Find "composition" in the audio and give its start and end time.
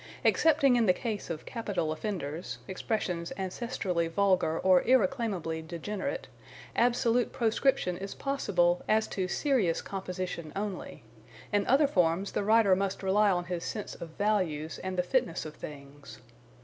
9.83-10.51